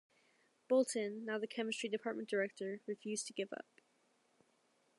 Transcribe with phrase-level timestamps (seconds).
[0.67, 3.67] Bolton, now the Chemistry department director, refused to give up.